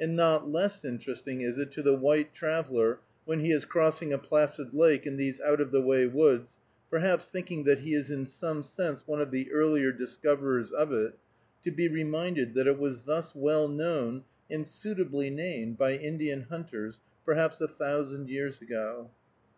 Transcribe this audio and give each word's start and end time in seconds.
And 0.00 0.16
not 0.16 0.48
less 0.48 0.86
interesting 0.86 1.42
is 1.42 1.58
it 1.58 1.70
to 1.72 1.82
the 1.82 1.94
white 1.98 2.32
traveler, 2.32 2.98
when 3.26 3.40
he 3.40 3.52
is 3.52 3.66
crossing 3.66 4.10
a 4.10 4.16
placid 4.16 4.72
lake 4.72 5.06
in 5.06 5.18
these 5.18 5.38
out 5.42 5.60
of 5.60 5.70
the 5.70 5.82
way 5.82 6.06
woods, 6.06 6.52
perhaps 6.90 7.26
thinking 7.26 7.64
that 7.64 7.80
he 7.80 7.92
is 7.92 8.10
in 8.10 8.24
some 8.24 8.62
sense 8.62 9.06
one 9.06 9.20
of 9.20 9.30
the 9.30 9.52
earlier 9.52 9.92
discoverers 9.92 10.72
of 10.72 10.92
it, 10.94 11.12
to 11.62 11.70
be 11.70 11.88
reminded 11.88 12.54
that 12.54 12.66
it 12.66 12.78
was 12.78 13.02
thus 13.02 13.34
well 13.34 13.68
known 13.68 14.24
and 14.50 14.66
suitably 14.66 15.28
named 15.28 15.76
by 15.76 15.92
Indian 15.92 16.44
hunters 16.44 17.02
perhaps 17.26 17.60
a 17.60 17.68
thousand 17.68 18.30
years 18.30 18.62
ago. 18.62 19.10